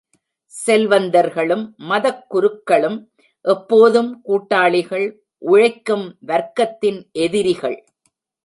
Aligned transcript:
செல்வந்தர்களும் 0.65 1.75
மதக் 1.75 2.25
குருக்களும் 2.29 2.97
எப்போதும் 3.45 4.21
கூட்டாளிகள் 4.21 5.07
உழைக்கும் 5.37 6.17
வர்க்கத்தின் 6.27 7.11
எதிரிகள். 7.11 7.85